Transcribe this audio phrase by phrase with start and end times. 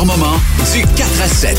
[0.00, 0.36] Meilleurs moments
[0.72, 1.58] du 4 à 7.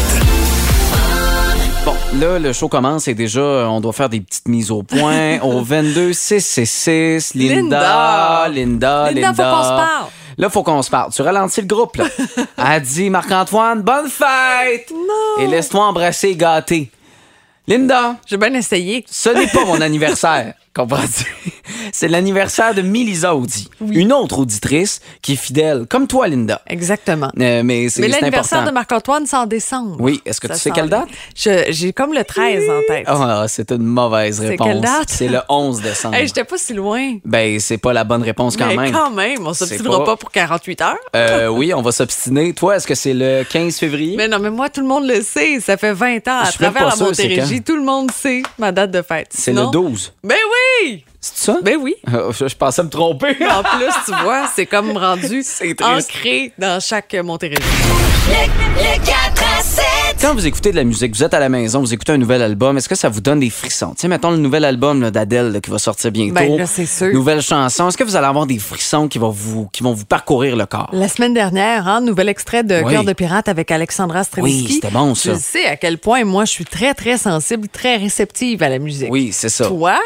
[1.86, 5.40] Bon, là, le show commence et déjà, on doit faire des petites mises au point.
[5.44, 9.12] Au 22 6 6 6 Linda, Linda, Linda.
[9.12, 10.06] Linda, faut qu'on se parle.
[10.38, 11.12] Là, faut qu'on se parle.
[11.12, 12.06] Tu ralentis le groupe, là.
[12.58, 14.92] Elle dit, Marc-Antoine, bonne fête!
[15.40, 16.92] Et laisse-toi embrasser et gâter.
[17.68, 19.06] Linda, J'ai bien essayé.
[19.10, 20.54] ce n'est pas mon anniversaire.
[20.74, 21.26] Comprends-tu?
[21.92, 26.62] C'est l'anniversaire de Milisa Audi, une autre auditrice qui est fidèle, comme toi, Linda.
[26.68, 27.30] Exactement.
[27.40, 29.98] Euh, mais c'est Mais c'est l'anniversaire de Marc-Antoine, c'est en décembre.
[30.00, 31.10] Oui, est-ce que Ça tu sais quelle date?
[31.36, 33.04] J'ai comme le 13 en tête.
[33.08, 34.68] Ah, c'est une mauvaise C'est réponse.
[34.68, 35.10] quelle date?
[35.10, 36.16] C'est le 11 décembre.
[36.16, 37.18] Hey, j'étais pas si loin.
[37.26, 38.92] Ben, c'est pas la bonne réponse quand Mais même.
[38.94, 40.16] quand même, on C'est s'obstinera pas- pas...
[40.18, 40.96] pour 48 heures.
[41.16, 42.54] Euh, oui, on va s'obstiner.
[42.54, 44.16] Toi, est-ce que c'est le 15 février?
[44.16, 45.60] Mais non, mais moi, tout le monde le sait.
[45.60, 46.40] Ça fait 20 ans.
[46.44, 49.28] À Je travers la c'est Montérégie, tout le monde sait ma date de fête.
[49.32, 50.14] C'est le 12.
[50.24, 50.58] Ben oui!
[51.24, 51.58] C'est ça?
[51.64, 51.94] Ben oui.
[52.12, 53.36] Euh, Je, je pensais me tromper.
[53.52, 55.44] En plus, tu vois, c'est comme rendu
[55.84, 57.62] ancré dans chaque Montérégie.
[60.20, 62.42] Quand vous écoutez de la musique, vous êtes à la maison, vous écoutez un nouvel
[62.42, 63.92] album, est-ce que ça vous donne des frissons?
[63.92, 66.34] Tu sais, mettons le nouvel album d'Adèle qui va sortir bientôt.
[66.36, 67.14] Ben là, c'est sûr.
[67.14, 67.88] Nouvelle chanson.
[67.88, 70.66] Est-ce que vous allez avoir des frissons qui vont vous, qui vont vous parcourir le
[70.66, 70.90] corps?
[70.94, 72.92] La semaine dernière, hein, nouvel extrait de Oui.
[72.94, 74.66] Cœur de pirate avec Alexandra Stravinsky.
[74.68, 75.34] Oui, c'était bon, ça.
[75.34, 78.80] Je sais à quel point moi je suis très très sensible, très réceptive à la
[78.80, 79.10] musique.
[79.12, 79.66] Oui, c'est ça.
[79.68, 80.00] Toi,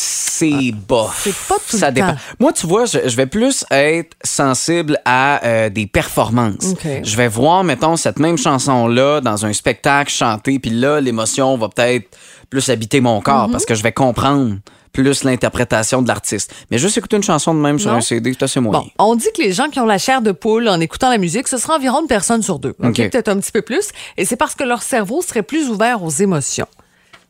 [0.00, 1.10] C'est bof.
[1.10, 2.12] Ah, c'est pas tout ça le dépend.
[2.12, 2.18] temps.
[2.38, 6.74] Moi, tu vois, je, je vais plus être sensible à euh, des performances.
[7.02, 11.68] Je vais voir, mettons, cette même chanson-là dans un spectacle chanter, puis là, l'émotion va
[11.68, 12.16] peut-être
[12.48, 13.52] plus habiter mon corps Mm-hmm.
[13.52, 14.56] parce que je vais comprendre
[14.92, 16.54] plus l'interprétation de l'artiste.
[16.70, 17.98] Mais juste écouter une chanson de même sur Non.
[17.98, 18.80] un CD, c'est assez moyen.
[18.80, 21.18] bon, on dit que les gens qui ont la chair de poule en écoutant la
[21.18, 22.74] musique, ce sera environ une personne sur deux.
[22.80, 22.86] OK?
[22.88, 23.10] OK.
[23.10, 23.88] Peut-être un petit peu plus.
[24.16, 26.66] Et c'est parce que leur cerveau serait plus ouvert aux émotions.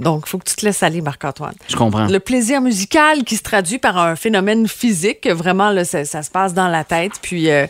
[0.01, 1.55] Donc, il faut que tu te laisses aller, Marc-Antoine.
[1.69, 2.07] Je comprends.
[2.07, 6.31] Le plaisir musical qui se traduit par un phénomène physique, vraiment, là, ça, ça se
[6.31, 7.13] passe dans la tête.
[7.21, 7.67] Puis, euh,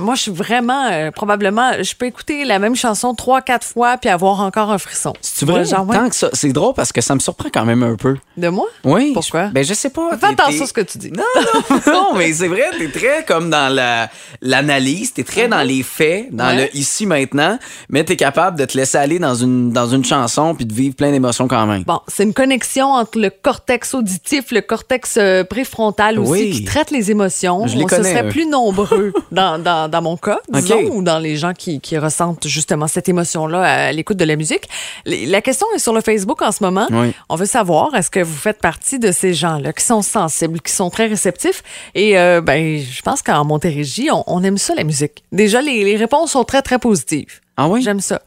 [0.00, 3.96] moi, je suis vraiment, euh, probablement, je peux écouter la même chanson trois, quatre fois
[3.96, 5.12] puis avoir encore un frisson.
[5.20, 5.64] C'est vrai?
[5.64, 5.96] Genre, ouais.
[5.96, 6.28] Tant que ça.
[6.32, 8.16] C'est drôle parce que ça me surprend quand même un peu.
[8.36, 8.66] De moi?
[8.84, 9.12] Oui.
[9.14, 9.48] Pourquoi?
[9.48, 10.16] je- ben, je sais pas.
[10.18, 11.10] Fais attention à ce que tu dis.
[11.12, 14.10] Non, non, non, mais c'est vrai, t'es très comme dans la
[14.42, 16.56] l'analyse, t'es très dans les faits, dans Uh-huh.
[16.56, 16.70] Ouais.
[16.72, 17.58] le ici maintenant,
[17.90, 20.94] mais t'es capable de te laisser aller dans une dans une chanson puis de vivre
[20.96, 21.82] plein d'émotions quand même.
[21.84, 26.50] Bon, c'est une connexion entre le cortex auditif, le cortex euh, préfrontal aussi, Oui.
[26.52, 27.66] qui traite les émotions.
[27.66, 28.30] Je les On connais, se serait eux.
[28.30, 32.46] plus nombreux dans, dans, dans mon cas, disons, ou dans les gens qui, qui ressentent
[32.46, 34.68] justement cette émotion-là à l'écoute de la musique.
[35.06, 36.86] La question est sur le Facebook en ce moment.
[36.90, 37.12] Oui.
[37.28, 40.72] On veut savoir, est-ce que vous faites partie de ces gens-là qui sont sensibles, qui
[40.72, 41.62] sont très réceptifs?
[41.94, 45.22] Et euh, ben, je pense qu'en Montérégie, on, on aime ça, la musique.
[45.32, 47.40] Déjà, les, les réponses sont très, très positives.
[47.56, 47.82] Ah oui?
[47.82, 48.20] J'aime ça.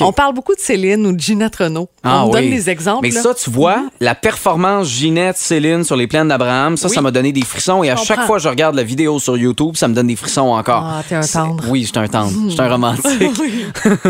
[0.00, 1.88] On parle beaucoup de Céline ou de Ginette Renault.
[2.04, 2.32] Ah on oui.
[2.40, 3.00] donne des exemples.
[3.02, 3.22] Mais là.
[3.22, 6.94] ça, tu vois, la performance Ginette, Céline sur les plaines d'Abraham, ça, Oui.
[6.94, 7.82] ça m'a donné des frissons.
[7.82, 10.16] Et à chaque fois que je regarde la vidéo sur YouTube, ça me donne des
[10.16, 10.84] frissons encore.
[10.84, 11.64] Ah, t'es un tendre.
[11.68, 12.32] Oui, je suis un tendre.
[12.46, 13.02] Je suis un romantique.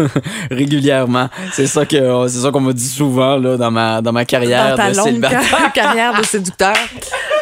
[0.50, 1.28] Régulièrement.
[1.52, 4.88] C'est ça euh, qu'on m'a dit souvent là, dans, ma, dans ma carrière dans ta
[4.90, 5.42] de célibataire.
[5.50, 6.74] ca- carrière de séducteur.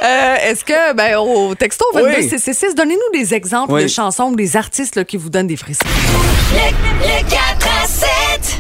[0.03, 2.29] Euh, Est-ce que, ben, au texto 22 Oui.
[2.29, 3.83] CC6, donnez-nous des exemples Oui.
[3.83, 5.85] de chansons ou des artistes là, qui vous donnent des frissons.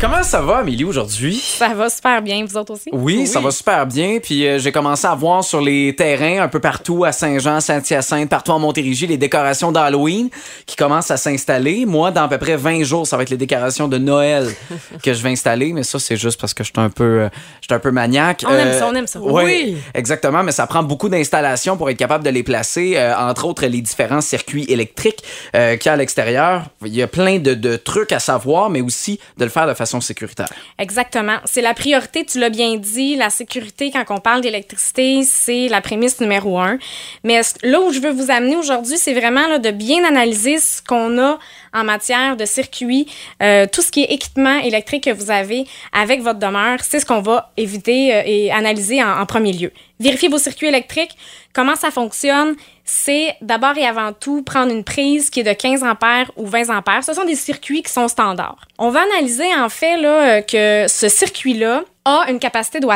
[0.01, 1.37] Comment ça va, Amélie, aujourd'hui?
[1.37, 2.89] Ça va super bien, vous autres aussi?
[2.93, 4.19] Oui, ça va super bien.
[4.23, 8.29] Puis euh, j'ai commencé à voir sur les terrains un peu partout à Saint-Jean, Saint-Hyacinthe,
[8.31, 10.31] partout en Montérégie, les décorations d'Halloween
[10.65, 11.85] qui commencent à s'installer.
[11.85, 14.49] Moi, dans à peu près 20 jours, ça va être les décorations de Noël
[15.03, 15.73] que je vais installer.
[15.75, 17.29] Mais ça, c'est juste parce que je suis un peu, euh,
[17.71, 18.45] un peu maniaque.
[18.49, 19.21] On aime ça, on aime ça.
[19.21, 19.77] Oui, Oui.
[19.95, 20.43] exactement.
[20.43, 22.95] Mais ça prend beaucoup d'installations pour être capable de les placer.
[22.97, 25.23] euh, entre autres, les différents circuits électriques
[25.55, 26.65] euh, qu'il y a à l'extérieur.
[26.85, 29.75] Il y a plein de, de trucs à savoir, mais aussi de le faire de
[29.75, 30.49] façon sécuritaire.
[30.79, 31.37] Exactement.
[31.45, 33.17] C'est la priorité, tu l'as bien dit.
[33.17, 36.79] La sécurité, quand on parle d'électricité, c'est la prémisse numéro un.
[37.25, 40.83] Mais là où je veux vous amener aujourd'hui, c'est vraiment là, de bien analyser ce
[40.83, 41.39] qu'on a
[41.73, 43.07] en matière de circuit,
[43.43, 46.79] euh, tout ce qui est équipement électrique que vous avez avec votre demeure.
[46.83, 49.73] C'est ce qu'on va éviter euh, et analyser en premier lieu.
[50.01, 51.17] Vérifiez vos circuits électriques.
[51.53, 52.57] Comment ça fonctionne?
[52.85, 56.71] C'est d'abord et avant tout prendre une prise qui est de 15 ampères ou 20
[56.71, 57.05] ampères.
[57.05, 58.67] Ce sont des circuits qui sont standards.
[58.79, 62.87] On va analyser en fait là, euh, que ce circuit-là a une capacité de.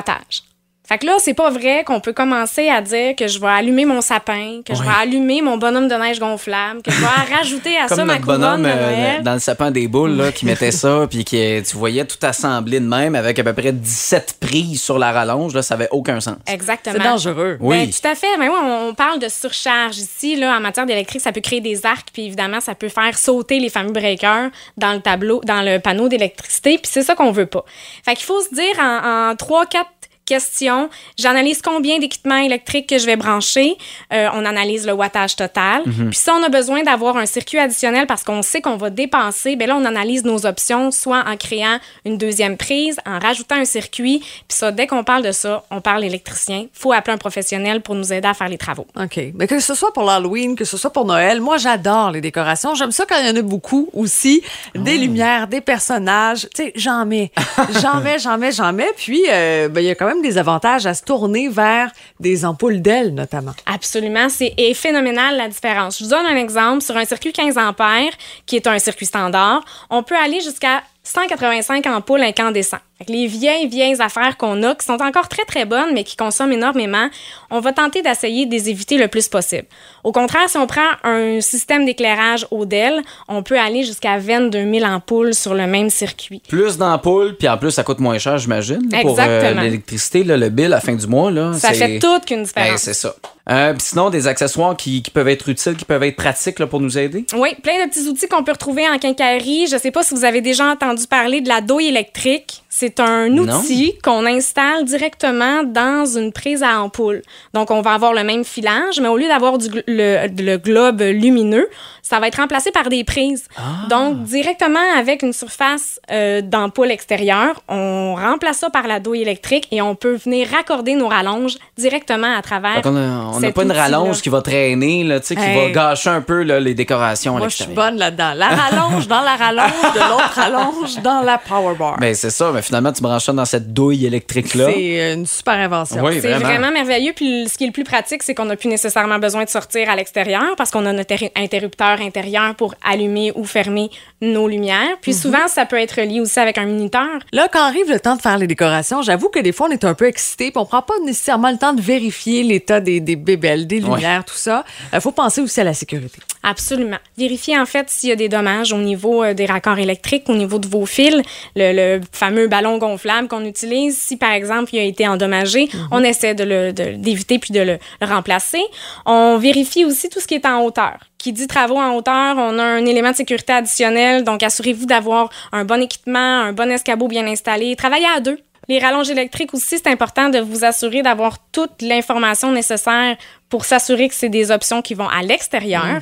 [0.86, 3.86] Fait que là, c'est pas vrai qu'on peut commencer à dire que je vais allumer
[3.86, 7.76] mon sapin, que je vais allumer mon bonhomme de neige gonflable, que je vais rajouter
[7.76, 9.22] à Comme ça ma couronne bonhomme de euh, Noël.
[9.22, 12.18] dans le sapin des boules là, qui mettait ça, puis qui euh, tu voyais tout
[12.22, 15.54] assemblé de même avec à peu près 17 prises sur la rallonge.
[15.54, 16.36] Là, ça avait aucun sens.
[16.46, 16.96] Exactement.
[16.98, 17.56] C'est dangereux.
[17.60, 17.86] Oui.
[17.86, 18.36] Ben, tout à fait.
[18.38, 20.36] Mais oui, on on parle de surcharge ici.
[20.36, 23.58] Là, en matière d'électrique, ça peut créer des arcs, puis évidemment, ça peut faire sauter
[23.58, 27.46] les fameux breakers dans le tableau, dans le panneau d'électricité, puis c'est ça qu'on veut
[27.46, 27.64] pas.
[28.04, 29.90] Fait qu'il faut se dire en, en 3, 4
[30.24, 30.88] questions.
[31.18, 33.76] J'analyse combien d'équipements électriques que je vais brancher.
[34.12, 35.82] Euh, on analyse le wattage total.
[35.86, 36.10] Mhm.
[36.10, 39.56] Puis si on a besoin d'avoir un circuit additionnel parce qu'on sait qu'on va dépenser,
[39.56, 43.64] ben là, on analyse nos options, soit en créant une deuxième prise, en rajoutant un
[43.64, 44.20] circuit.
[44.20, 46.66] Puis ça, dès qu'on parle de ça, on parle électricien.
[46.72, 48.86] faut appeler un professionnel pour nous aider à faire les travaux.
[49.00, 49.20] OK.
[49.34, 52.74] Mais que ce soit pour l'Halloween, que ce soit pour Noël, moi, j'adore les décorations.
[52.74, 54.42] J'aime ça quand il y en a beaucoup aussi.
[54.74, 56.48] Des lumières, des personnages.
[56.54, 57.30] Tu sais, j'en mets.
[57.80, 58.90] J'en mets, j'en mets, j'en mets.
[58.96, 61.90] Puis, euh, ben, il y a quand même des avantages à se tourner vers
[62.20, 63.52] des ampoules d'ailes, notamment.
[63.66, 65.98] Absolument, c'est est phénoménal la différence.
[65.98, 66.82] Je vous donne un exemple.
[66.82, 68.12] Sur un circuit 15 ampères,
[68.46, 72.72] qui est un circuit standard, on peut aller jusqu'à 185 ampoules que
[73.08, 76.52] les vieilles, vieilles affaires qu'on a, qui sont encore très, très bonnes, mais qui consomment
[76.52, 77.08] énormément,
[77.50, 79.66] on va tenter d'essayer de les éviter le plus possible.
[80.04, 84.84] Au contraire, si on prend un système d'éclairage Odell, on peut aller jusqu'à 22 000
[84.84, 86.40] ampoules sur le même circuit.
[86.48, 89.62] Plus d'ampoules, puis en plus, ça coûte moins cher, j'imagine, pour euh, Exactement.
[89.62, 91.30] l'électricité, le bill à la fin du mois.
[91.30, 92.80] Là, Ça fait toute qu'une Ben, différence.
[92.80, 93.14] c'est ça.
[93.50, 96.80] Euh, sinon, des accessoires qui, qui peuvent être utiles, qui peuvent être pratiques là, pour
[96.80, 97.26] nous aider?
[97.36, 99.66] Oui, plein de petits outils qu'on peut retrouver en quincaillerie.
[99.66, 102.62] Je sais pas si vous avez déjà entendu parler de la douille électrique.
[102.68, 107.22] C'est un outil qu'on installe directement dans une prise à ampoule.
[107.52, 111.68] Donc, on va avoir le même filage, mais au lieu d'avoir le globe lumineux,
[112.06, 113.46] ça va être remplacé par des prises.
[113.88, 119.66] Donc, directement avec une surface euh, d'ampoule extérieure, on remplace ça par la douille électrique
[119.70, 122.86] et on peut venir raccorder nos rallonges directement à travers.
[122.86, 122.88] A-
[123.34, 125.56] on n'a pas une rallonge qui va traîner, là, tu sais, qui Hey.
[125.66, 128.34] va gâcher un peu là, les décorations à Moi, je suis bonne là-dedans.
[128.36, 131.96] La rallonge dans la rallonge, de l'autre rallonge dans la power bar.
[131.98, 134.66] Ben, c'est ça, mais finalement, tu branches ça dans cette douille électrique-là.
[134.72, 136.02] C'est une super invention.
[136.04, 136.70] Oui, C'est vraiment.
[136.70, 137.12] merveilleux.
[137.16, 139.88] Puis ce qui est le plus pratique, c'est qu'on n'a plus nécessairement besoin de sortir
[139.88, 144.96] à l'extérieur parce qu'on a notre inter- interrupteur intérieur pour allumer ou fermer nos lumières.
[145.00, 147.08] Puis souvent, ça peut être lié aussi avec un minuteur.
[147.32, 149.84] Là, quand arrive le temps de faire les décorations, j'avoue que des fois, on est
[149.84, 153.16] un peu excité, puis on prend pas nécessairement le temps de vérifier l'état des, des
[153.16, 154.64] bébelles, des lumières, tout ça.
[154.92, 156.18] Il faut penser aussi à la sécurité.
[156.42, 156.98] Absolument.
[157.16, 160.34] Vérifiez en fait s'il y a des dommages au niveau euh, des raccords électriques, au
[160.34, 161.22] niveau de vos fils,
[161.56, 163.96] le, le fameux ballon gonflable qu'on utilise.
[163.98, 168.06] Si par exemple il a été endommagé, on essaie de d'éviter puis de le, le
[168.06, 168.62] remplacer.
[169.06, 170.98] On vérifie aussi tout ce qui est en hauteur.
[171.24, 174.24] Qui dit travaux en hauteur, on a un élément de sécurité additionnel.
[174.24, 177.76] Donc assurez-vous d'avoir un bon équipement, un bon escabeau bien installé.
[177.76, 178.38] Travaillez à deux.
[178.68, 183.16] Les rallonges électriques aussi, c'est important de vous assurer d'avoir toute l'information nécessaire
[183.48, 186.00] pour s'assurer que c'est des options qui vont à l'extérieur.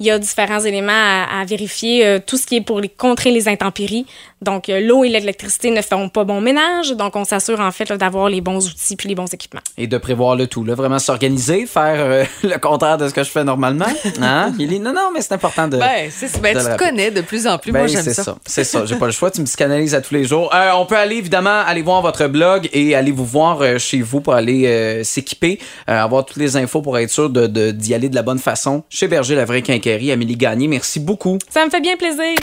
[0.00, 2.88] Il y a différents éléments à, à vérifier, euh, tout ce qui est pour les,
[2.88, 4.06] contrer les intempéries.
[4.42, 6.90] Donc, euh, l'eau et l'électricité ne feront pas bon ménage.
[6.92, 9.60] Donc, on s'assure en fait là, d'avoir les bons outils puis les bons équipements.
[9.76, 13.24] Et de prévoir le tout, là, vraiment s'organiser, faire euh, le contraire de ce que
[13.24, 13.86] je fais normalement.
[14.20, 14.78] Hein, Milly?
[14.78, 15.78] Non, non, mais c'est important de.
[15.78, 17.72] Ben, c'est, ben, de tu le te connais de plus en plus.
[17.72, 18.22] Ben, Moi, j'aime c'est ça.
[18.22, 18.38] ça.
[18.46, 18.86] C'est ça.
[18.86, 19.32] J'ai pas le choix.
[19.32, 20.54] Tu me psychanalyses à tous les jours.
[20.54, 24.00] Euh, on peut aller, évidemment, aller voir votre blog et aller vous voir euh, chez
[24.02, 25.58] vous pour aller euh, s'équiper,
[25.88, 28.38] euh, avoir toutes les infos pour être sûr de, de- d'y aller de la bonne
[28.38, 28.82] façon.
[28.88, 31.38] Chez Berger, la vraie quincaillerie, Amélie Gagné, merci beaucoup.
[31.50, 32.34] Ça me fait bien plaisir.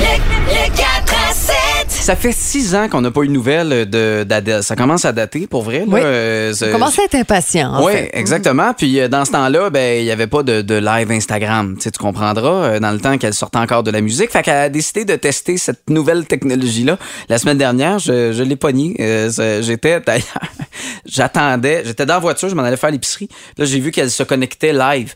[0.00, 1.54] Le 4 à 7.
[1.90, 4.62] Ça fait six ans qu'on n'a pas eu de nouvelles de, d'Adèle.
[4.62, 5.80] Ça commence à dater, pour vrai.
[5.80, 5.84] Là.
[5.88, 6.00] Oui.
[6.02, 8.10] Euh, c'est- On commence à être impatient, en oui, fait.
[8.14, 8.72] exactement.
[8.74, 11.74] Puis euh, dans ce temps-là, ben il y avait pas de, de live Instagram.
[11.76, 14.30] Tu sais, tu comprendras euh, dans le temps qu'elle sortait encore de la musique.
[14.30, 16.96] Fait qu'elle a décidé de tester cette nouvelle technologie-là.
[17.28, 18.94] La semaine dernière, je, je l'ai pognée.
[19.00, 20.24] Euh, c'est- j'étais d'ailleurs,
[21.06, 23.28] j'attendais, j'étais dans la voiture, je m'en allais faire l'épicerie.
[23.58, 25.14] Là, j'ai vu qu'elle se connectait live.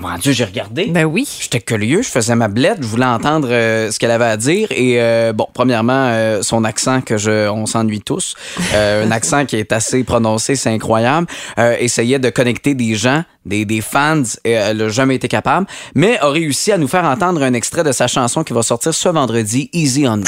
[0.00, 0.86] Mon Dieu, j'ai regardé.
[0.86, 1.28] Ben oui.
[1.40, 4.68] J'étais curieux, je faisais ma blette, je voulais entendre euh, ce qu'elle avait à dire.
[4.70, 8.34] Et euh, bon, premièrement, euh, son accent que je, on s'ennuie tous,
[8.74, 11.26] Euh, un accent qui est assez prononcé, c'est incroyable.
[11.58, 15.66] Euh, essayait de connecter des gens, des, des fans, et elle n'a jamais été capable,
[15.94, 18.92] mais a réussi à nous faire entendre un extrait de sa chanson qui va sortir
[18.94, 20.24] ce vendredi, Easy on Me.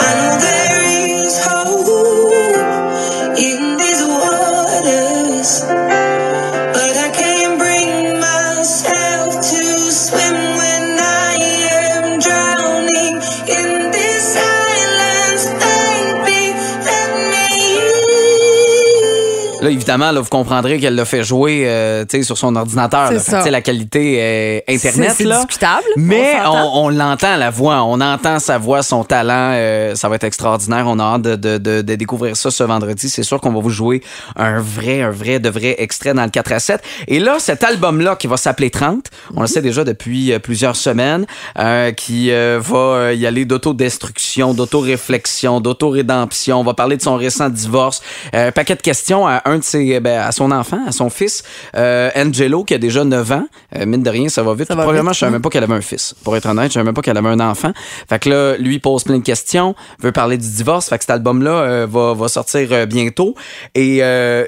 [19.86, 23.02] Évidemment, là, vous comprendrez qu'elle l'a fait jouer euh, tu sais, sur son ordinateur.
[23.04, 23.08] Là.
[23.10, 23.38] Fait que, ça.
[23.38, 25.12] tu sais, la qualité euh, Internet.
[25.16, 26.34] C'est- discutable, Mais
[26.74, 27.82] on l'entend, la voix.
[27.84, 29.52] On entend sa voix, son talent.
[29.54, 30.86] euh, ça va être extraordinaire.
[30.88, 33.08] On a hâte de, de- de- de découvrir ça ce vendredi.
[33.08, 34.02] C'est sûr qu'on va vous jouer
[34.34, 36.80] un vrai, un vrai, de vrai extrait dans le 4 à 7.
[37.06, 40.74] Et là, cet album-là qui va s'appeler 30, on le sait déjà depuis euh, plusieurs
[40.76, 41.26] semaines,
[41.60, 46.58] euh, qui euh, va y aller d'autodestruction, d'autoréflexion, d'autorédemption.
[46.60, 48.02] On va parler de son récent divorce.
[48.34, 51.42] Euh, paquet de questions à un de ses, ben, à son enfant, à son fils,
[51.76, 53.44] euh, Angelo, qui a déjà 9 ans.
[53.76, 54.68] Euh, mine de rien, ça va vite.
[54.68, 55.32] Ça va Probablement, vite, je savais hein?
[55.34, 56.14] même pas qu'elle avait un fils.
[56.24, 57.72] Pour être honnête, je savais même pas qu'elle avait un enfant.
[58.08, 60.88] Fait que là, lui pose plein de questions, veut parler du divorce.
[60.88, 63.34] Fait que cet album-là euh, va, va sortir bientôt.
[63.74, 64.00] Et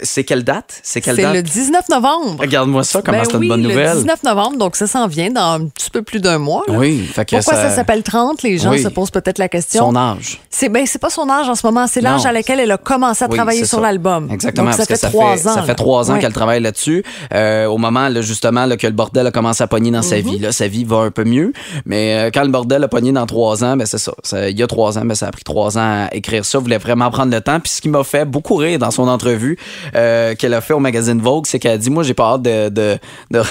[0.03, 0.81] c'est quelle date?
[0.83, 1.35] C'est quelle C'est date?
[1.35, 2.37] le 19 novembre.
[2.41, 3.97] Regarde-moi ça, comment Ben c'est une bonne le nouvelle.
[3.97, 6.63] 19 novembre, donc ça s'en vient dans un petit peu plus d'un mois.
[6.69, 6.75] là.
[6.79, 8.43] Oui, fait que Pourquoi ça, s'appelle 30?
[8.43, 8.83] Les gens Oui.
[8.83, 9.87] se posent peut-être la question.
[9.91, 10.41] Son âge.
[10.51, 12.79] C'est ben, c'est pas son âge en ce moment, c'est l'âge à laquelle elle a
[12.79, 14.29] commencé à Oui, travailler sur l'album.
[14.31, 14.71] Exactement.
[14.71, 15.55] Donc, ça fait trois fait, ans.
[15.55, 16.21] Ça fait trois ans Ouais.
[16.21, 17.05] qu'elle travaille là-dessus.
[17.35, 20.21] Euh, au moment, là, justement, là, que le bordel a commencé à pogner dans sa
[20.21, 20.39] vie.
[20.39, 21.53] Là, sa vie va un peu mieux.
[21.87, 24.13] Mais euh, quand le bordel a pogné dans trois ans, ben, c'est ça.
[24.23, 26.59] Ça- Il y a trois ans, ben, ça a pris trois ans à écrire ça.
[26.59, 27.61] Elle voulait vraiment prendre le temps.
[27.61, 29.59] Puis ce qui m'a fait beaucoup rire dans son entrevue
[29.95, 32.43] euh, qu'elle a fait au magazine Vogue, c'est qu'elle a dit Moi, j'ai pas hâte
[32.43, 32.99] de, de,
[33.31, 33.43] de,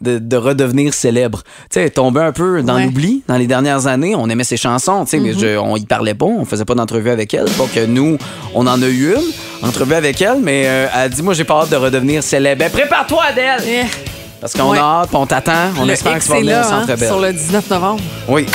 [0.00, 1.42] de- de redevenir célèbre.
[1.70, 2.84] Tu sais, tombée un peu dans Ouais.
[2.86, 4.14] L'oubli dans les dernières années.
[4.16, 6.26] On aimait ses chansons, tu sais, mais je- on y parlait pas.
[6.26, 7.44] On faisait pas d'entrevue avec elle.
[7.44, 8.18] Pas que nous,
[8.54, 9.22] on en a eu une
[9.68, 12.60] entrevue avec elle, mais euh, elle dit Moi, j'ai pas hâte de redevenir célèbre.
[12.60, 13.82] Ben, prépare-toi, Adèle Eh,
[14.40, 14.78] Parce qu'on Ouais.
[14.78, 15.70] a hâte, puis on t'attend.
[15.80, 17.08] On le espère que tu vas venir au Centre hein, Bell.
[17.08, 18.00] sur le 19 novembre.
[18.28, 18.46] Oui.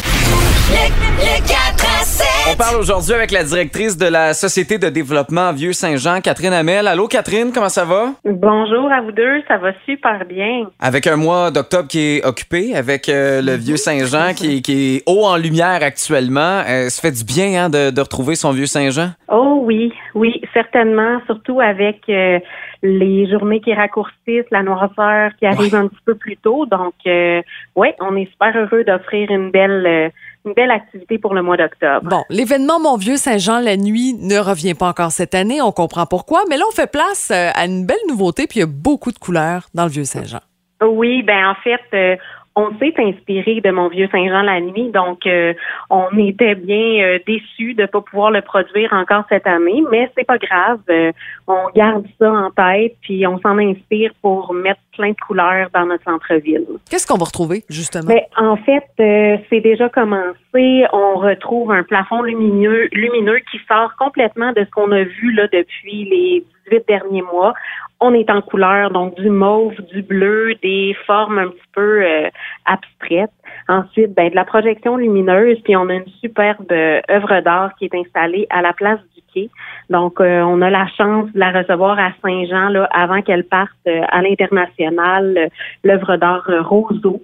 [0.71, 2.25] Le, le 4 à 7.
[2.51, 6.87] On parle aujourd'hui avec la directrice de la Société de développement Vieux-Saint-Jean, Catherine Hamel.
[6.87, 8.13] Allô, Catherine, comment ça va?
[8.25, 10.63] Bonjour à vous deux, ça va super bien.
[10.79, 15.03] Avec un mois d'octobre qui est occupé, avec euh, le Vieux-Saint-Jean qui, est- qui est
[15.05, 19.11] haut en lumière actuellement, euh, ça fait du bien hein, de, de retrouver son Vieux-Saint-Jean?
[19.31, 22.39] Oh oui, oui, certainement, surtout avec euh,
[22.81, 26.65] les journées qui raccourcissent, la noirceur qui arrive un petit peu plus tôt.
[26.65, 27.41] Donc, euh,
[27.75, 30.09] ouais, on est super heureux d'offrir une belle, euh,
[30.49, 32.09] une belle activité pour le mois d'octobre.
[32.09, 36.05] Bon, l'événement Mon Vieux Saint-Jean la nuit ne revient pas encore cette année, on comprend
[36.05, 38.67] pourquoi, mais là on fait place euh, à une belle nouveauté puis il y a
[38.67, 40.39] beaucoup de couleurs dans le Vieux Saint-Jean.
[40.81, 42.15] Oui, ben en fait, euh,
[42.59, 45.53] on s'est inspiré de mon vieux Saint-Jean la nuit, donc euh,
[45.89, 50.25] on était bien euh, déçus de pas pouvoir le produire encore cette année, mais c'est
[50.25, 51.11] pas grave, euh,
[51.47, 55.85] on garde ça en tête puis on s'en inspire pour mettre plein de couleurs dans
[55.85, 56.65] notre centre-ville.
[56.89, 58.07] Qu'est-ce qu'on va retrouver justement?
[58.09, 60.85] Mais en fait, euh, c'est déjà commencé.
[60.91, 65.47] On retrouve un plafond lumineux, lumineux qui sort complètement de ce qu'on a vu là
[65.53, 67.53] depuis les 18 derniers mois.
[67.99, 72.29] On est en couleur, donc du mauve, du bleu, des formes un petit peu euh,
[72.65, 73.31] abstraites.
[73.67, 77.95] Ensuite, ben, de la projection lumineuse, puis on a une superbe œuvre d'art qui est
[77.95, 79.49] installée à la place du quai.
[79.89, 83.71] Donc, euh, on a la chance de la recevoir à Saint-Jean là, avant qu'elle parte
[83.87, 85.49] euh, à l'international,
[85.83, 87.21] l'œuvre d'art Roseau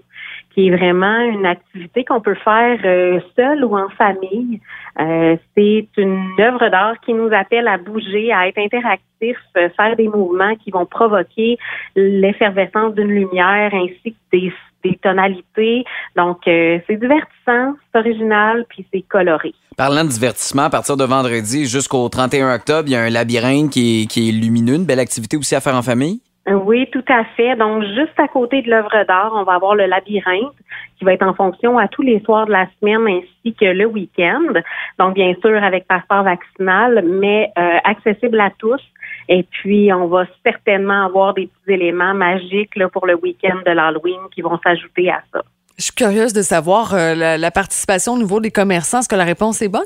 [0.55, 4.61] qui est vraiment une activité qu'on peut faire euh, seul ou en famille.
[4.97, 9.97] Euh, c'est une œuvre d'art qui nous appelle à bouger, à être interactif, euh, faire
[9.97, 11.57] des mouvements qui vont provoquer
[11.97, 14.53] l'effervescence d'une lumière ainsi que des,
[14.85, 15.83] des tonalités.
[16.15, 19.53] Donc, euh, c'est divertissant, c'est original, puis c'est coloré.
[19.75, 23.71] Parlant de divertissement, à partir de vendredi jusqu'au 31 octobre, il y a un labyrinthe
[23.71, 26.21] qui est, qui est lumineux, une belle activité aussi à faire en famille?
[26.47, 27.55] Oui, tout à fait.
[27.55, 30.53] Donc, juste à côté de l'œuvre d'art, on va avoir le labyrinthe
[30.97, 33.85] qui va être en fonction à tous les soirs de la semaine ainsi que le
[33.85, 34.53] week-end.
[34.99, 38.81] Donc, bien sûr, avec passeport vaccinal, mais euh, accessible à tous.
[39.27, 43.71] Et puis, on va certainement avoir des petits éléments magiques là, pour le week-end de
[43.71, 45.41] l'Halloween qui vont s'ajouter à ça.
[45.79, 48.99] Je suis curieuse de savoir euh, la, la participation au niveau des commerçants.
[48.99, 49.81] Est-ce que la réponse est bonne?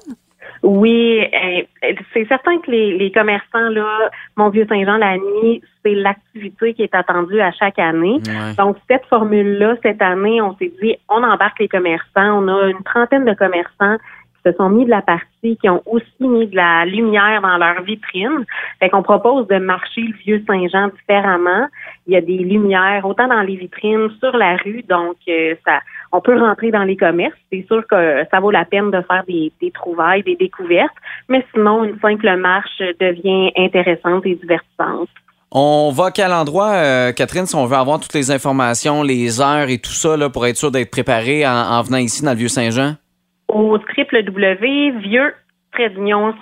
[0.62, 5.94] Oui, euh, c'est certain que les, les commerçants, là, Mon Vieux Saint-Jean la nuit, c'est
[5.94, 8.20] l'activité qui est attendue à chaque année.
[8.26, 8.54] Ouais.
[8.58, 12.44] Donc, cette formule-là, cette année, on s'est dit, on embarque les commerçants.
[12.44, 15.82] On a une trentaine de commerçants qui se sont mis de la partie, qui ont
[15.86, 18.46] aussi mis de la lumière dans leur vitrine.
[18.80, 21.68] Fait qu'on propose de marcher le vieux Saint-Jean différemment.
[22.08, 24.84] Il y a des lumières autant dans les vitrines, sur la rue.
[24.90, 25.80] Donc, euh, ça,
[26.12, 27.38] on peut rentrer dans les commerces.
[27.52, 30.96] C'est sûr que ça vaut la peine de faire des, des trouvailles, des découvertes.
[31.28, 35.10] Mais sinon, une simple marche devient intéressante et divertissante.
[35.52, 39.42] On va à quel endroit, euh, Catherine, si on veut avoir toutes les informations, les
[39.42, 42.32] heures et tout ça, là, pour être sûr d'être préparé en, en venant ici dans
[42.32, 42.96] le Vieux-Saint-Jean?
[43.50, 45.34] au www.vieux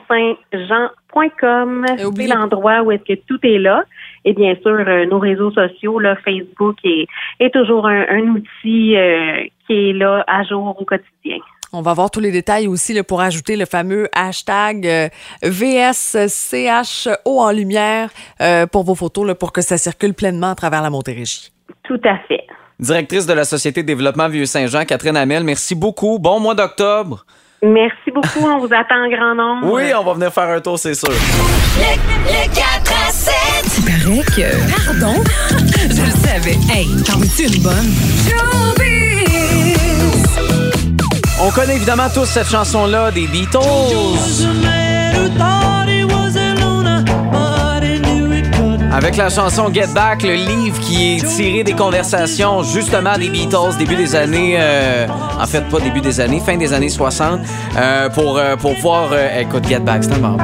[0.08, 1.86] saint-jean.com.
[2.16, 3.84] C'est l'endroit où est-ce que tout est là.
[4.26, 7.08] Et bien sûr, euh, nos réseaux sociaux, là, Facebook est,
[7.40, 11.38] est toujours un, un outil euh, qui est là à jour au quotidien.
[11.74, 15.10] On va voir tous les détails aussi là, pour ajouter le fameux hashtag euh,
[15.44, 18.10] VSCHO en lumière
[18.42, 21.52] euh, pour vos photos, là, pour que ça circule pleinement à travers la Montérégie.
[21.84, 22.44] Tout à fait.
[22.80, 26.20] Directrice de la Société de développement Vieux-Saint-Jean, Catherine Hamel, merci beaucoup.
[26.20, 27.26] Bon mois d'octobre.
[27.62, 28.46] Merci beaucoup.
[28.46, 29.74] On vous attend en grand nombre.
[29.74, 31.10] Oui, on va venir faire un tour, c'est sûr.
[31.10, 31.16] Le,
[32.26, 33.34] le 4 à 7.
[33.84, 35.00] paraît que.
[35.00, 35.24] Pardon?
[35.90, 36.58] Je le savais.
[36.72, 39.07] Hey, t'en veux-tu une bonne?
[41.40, 43.60] On connaît évidemment tous cette chanson-là des Beatles.
[48.92, 53.78] Avec la chanson Get Back, le livre qui est tiré des conversations justement des Beatles,
[53.78, 55.06] début des années, euh,
[55.40, 57.42] en fait pas début des années, fin des années 60,
[57.78, 60.38] euh, pour, euh, pour pouvoir, euh, écoute, Get Back, c'est bon.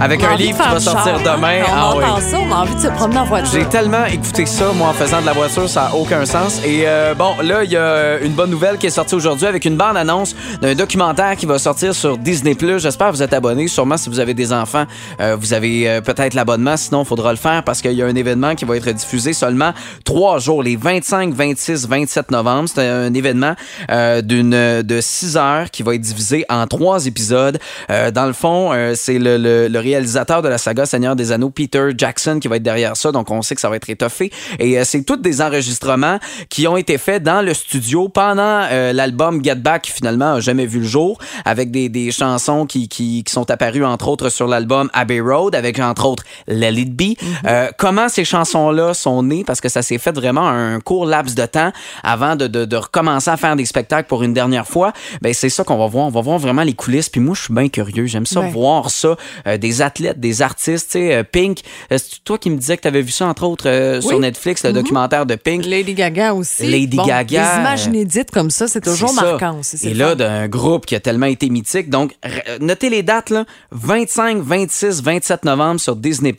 [0.00, 1.60] Avec un livre qui va sortir char, demain.
[1.60, 1.92] hein?
[1.94, 2.22] On Ah oui.
[2.22, 3.50] ça, on a envie de se promener en voiture.
[3.52, 6.60] J'ai tellement écouté ça, moi, en faisant de la voiture, ça n'a aucun sens.
[6.64, 9.64] Et euh, bon, là, il y a une bonne nouvelle qui est sortie aujourd'hui avec
[9.66, 12.56] une bande-annonce d'un documentaire qui va sortir sur Disney+.
[12.78, 13.68] J'espère que vous êtes abonnés.
[13.68, 14.84] Sûrement, si vous avez des enfants,
[15.20, 16.78] euh, vous avez euh, peut-être l'abonnement.
[16.78, 19.34] Sinon, il faudra le faire parce qu'il y a un événement qui va être diffusé
[19.34, 19.72] seulement
[20.04, 22.70] trois jours, les 25, 26, 27 novembre.
[22.74, 23.52] C'est un événement
[23.90, 24.50] euh, d'une
[24.82, 27.58] de 6 heures qui va être divisé en trois épisodes.
[27.90, 31.32] Euh, dans le fond, euh, c'est le, le- le réalisateur de la saga Seigneur des
[31.32, 33.12] Anneaux, Peter Jackson, qui va être derrière ça.
[33.12, 34.30] Donc, on sait que ça va être étoffé.
[34.58, 36.18] Et euh, c'est tous des enregistrements
[36.48, 40.40] qui ont été faits dans le studio pendant euh, l'album Get Back, qui finalement a
[40.40, 44.28] jamais vu le jour, avec des, des chansons qui, qui, qui sont apparues, entre autres,
[44.28, 47.16] sur l'album Abbey Road, avec, entre autres, Let It Be.
[47.46, 49.44] Euh, comment ces chansons-là sont nées?
[49.44, 52.76] Parce que ça s'est fait vraiment un court laps de temps avant de, de, de
[52.76, 54.92] recommencer à faire des spectacles pour une dernière fois.
[55.22, 56.06] Ben, c'est ça qu'on va voir.
[56.06, 57.08] On va voir vraiment les coulisses.
[57.08, 58.06] Puis moi, je suis bien curieux.
[58.06, 58.50] J'aime ça Ben.
[58.50, 59.16] voir ça.
[59.46, 60.90] Euh, des athlètes, des artistes.
[60.92, 61.60] Tu sais, euh, Pink,
[61.90, 64.20] euh, c'est toi qui me disais que tu avais vu ça, entre autres, euh, sur.
[64.20, 65.64] Netflix, le documentaire de Pink.
[65.64, 66.66] Lady Gaga aussi.
[66.66, 69.78] Lady Bon, Gaga, Des images inédites comme ça, c'est toujours marquant aussi.
[69.88, 71.88] Et là, d'un groupe qui a tellement été mythique.
[71.88, 72.14] Donc,
[72.60, 73.46] notez les dates, là.
[73.70, 76.34] 25, 26, 27 novembre sur Disney+.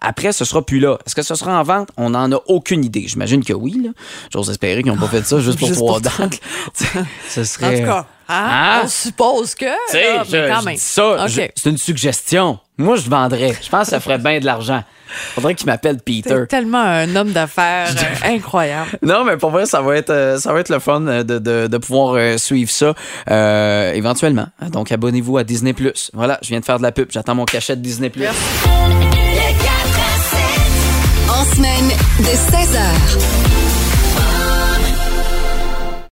[0.00, 0.98] Après, ce sera plus là.
[1.06, 1.88] Est-ce que ce sera en vente?
[1.96, 3.04] On n'en a aucune idée.
[3.06, 3.90] J'imagine que oui, là.
[4.30, 6.40] J'ose espérer qu'ils n'ont pas fait ça juste pour trois dates.
[7.28, 7.80] Ce En serait...
[7.80, 8.80] tout cas, hein, Hein?
[8.84, 9.64] on suppose que.
[9.66, 10.74] Tu sais, là, je, mais quand je même.
[10.74, 12.58] dis ça, c'est une suggestion.
[12.78, 13.54] Moi, je vendrais.
[13.62, 14.82] Je pense que ça ferait bien de l'argent.
[15.34, 16.30] Faudrait qu'il m'appelle Peter.
[16.30, 18.88] T'es tellement un homme d'affaires euh, incroyable.
[19.02, 21.38] Non, mais pour vrai, ça va être, euh, ça va être le fun euh, de,
[21.38, 22.94] de, de pouvoir suivre ça
[23.30, 24.46] euh, éventuellement.
[24.70, 25.74] Donc, abonnez-vous à Disney+.
[26.14, 27.08] Voilà, je viens de faire de la pub.
[27.10, 28.10] J'attends mon cachet de Disney+.
[28.16, 31.30] Le 4 à 7.
[31.30, 31.88] En semaine
[32.20, 33.51] de 16h.